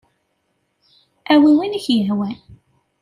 [1.33, 2.37] Awi win ay ak-yehwan.